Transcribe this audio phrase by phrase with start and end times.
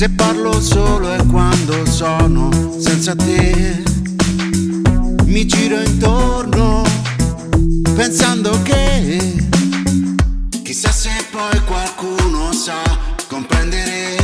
[0.00, 3.82] Se parlo solo è quando sono senza te.
[5.24, 6.82] Mi giro intorno
[7.94, 9.36] pensando che
[10.62, 12.82] chissà se poi qualcuno sa
[13.28, 14.16] comprendere.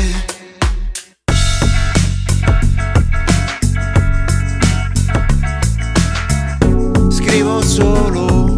[7.08, 8.56] Scrivo solo,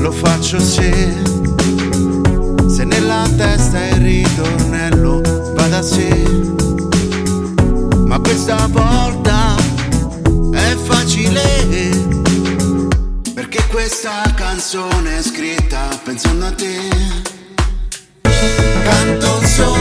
[0.00, 1.35] lo faccio se, se
[3.36, 5.20] testa il ritornello
[5.54, 6.08] va da sé.
[8.06, 9.54] Ma questa volta
[10.52, 11.42] è facile,
[13.34, 16.88] perché questa canzone è scritta pensando a te.
[18.82, 19.75] Canto sotto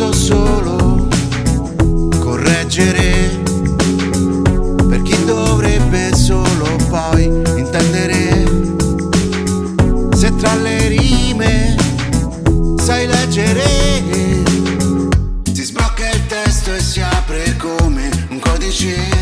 [0.00, 1.08] posso solo
[2.20, 3.42] correggere
[4.88, 8.44] per chi dovrebbe solo poi intendere
[10.14, 11.76] se tra le rime
[12.78, 14.42] sai leggere
[15.52, 19.19] si sblocca il testo e si apre come un codice.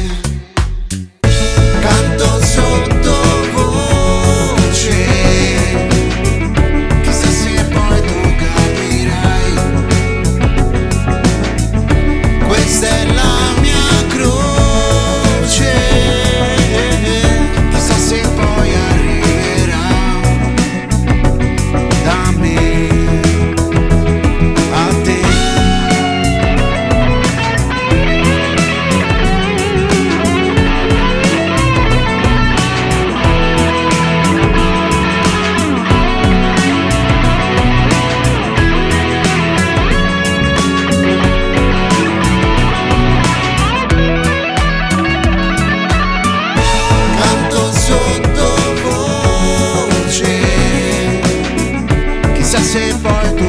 [52.59, 53.48] just a boy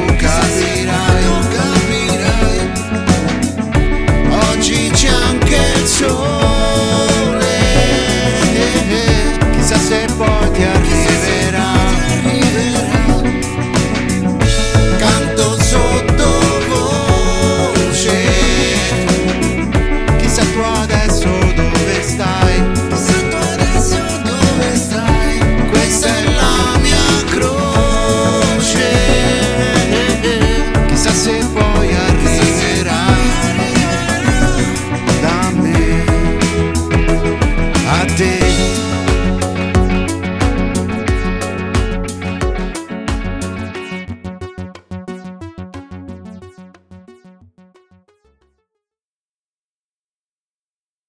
[38.19, 39.18] day.